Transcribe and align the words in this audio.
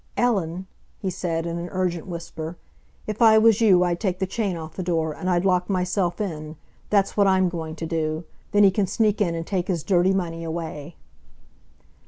"Ellen," 0.17 0.65
he 0.97 1.11
said, 1.11 1.45
in 1.45 1.59
an 1.59 1.69
urgent 1.71 2.07
whisper, 2.07 2.57
"if 3.05 3.21
I 3.21 3.37
was 3.37 3.61
you 3.61 3.83
I'd 3.83 3.99
take 3.99 4.17
the 4.17 4.25
chain 4.25 4.57
off 4.57 4.73
the 4.75 4.81
door, 4.81 5.13
and 5.13 5.29
I'd 5.29 5.45
lock 5.45 5.69
myself 5.69 6.19
in—that's 6.19 7.15
what 7.15 7.27
I'm 7.27 7.49
going 7.49 7.75
to 7.75 7.85
do. 7.85 8.23
Then 8.51 8.63
he 8.63 8.71
can 8.71 8.87
sneak 8.87 9.21
in 9.21 9.35
and 9.35 9.45
take 9.45 9.67
his 9.67 9.83
dirty 9.83 10.15
money 10.15 10.43
away." 10.43 10.95